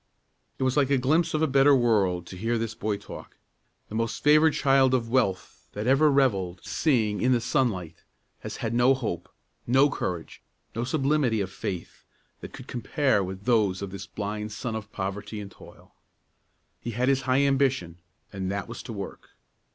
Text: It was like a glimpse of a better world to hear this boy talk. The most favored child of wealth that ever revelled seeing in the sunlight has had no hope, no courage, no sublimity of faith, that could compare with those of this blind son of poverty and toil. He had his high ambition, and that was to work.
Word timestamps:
It 0.57 0.63
was 0.63 0.75
like 0.77 0.89
a 0.89 0.97
glimpse 0.97 1.35
of 1.35 1.43
a 1.43 1.47
better 1.47 1.75
world 1.75 2.25
to 2.25 2.35
hear 2.35 2.57
this 2.57 2.73
boy 2.73 2.97
talk. 2.97 3.37
The 3.87 3.93
most 3.93 4.23
favored 4.23 4.53
child 4.55 4.95
of 4.95 5.11
wealth 5.11 5.67
that 5.73 5.85
ever 5.85 6.11
revelled 6.11 6.59
seeing 6.63 7.21
in 7.21 7.33
the 7.33 7.39
sunlight 7.39 7.97
has 8.39 8.57
had 8.65 8.73
no 8.73 8.95
hope, 8.95 9.29
no 9.67 9.91
courage, 9.91 10.41
no 10.75 10.83
sublimity 10.83 11.39
of 11.39 11.51
faith, 11.51 12.03
that 12.39 12.51
could 12.51 12.65
compare 12.65 13.23
with 13.23 13.45
those 13.45 13.83
of 13.83 13.91
this 13.91 14.07
blind 14.07 14.51
son 14.51 14.75
of 14.75 14.91
poverty 14.91 15.39
and 15.39 15.51
toil. 15.51 15.93
He 16.79 16.89
had 16.97 17.07
his 17.07 17.21
high 17.29 17.41
ambition, 17.41 17.99
and 18.33 18.51
that 18.51 18.67
was 18.67 18.81
to 18.81 18.93
work. 18.93 19.29